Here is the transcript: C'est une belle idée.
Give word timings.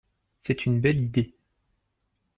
C'est 0.41 0.65
une 0.65 0.81
belle 0.81 0.99
idée. 0.99 1.35